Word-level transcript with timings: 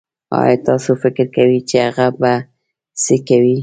ايا 0.41 0.55
تاسو 0.67 0.89
فکر 1.03 1.25
کوي 1.37 1.59
چې 1.69 1.75
هغه 1.87 2.07
به 2.19 2.33
سه 3.03 3.15
کوئ 3.27 3.53